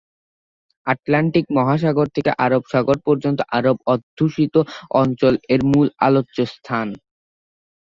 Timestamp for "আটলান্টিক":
0.87-1.45